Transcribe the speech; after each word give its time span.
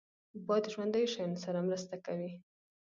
باد 0.47 0.61
د 0.63 0.67
ژوندیو 0.73 1.11
شیانو 1.13 1.41
سره 1.45 1.59
مرسته 1.67 1.95
کوي 2.05 2.31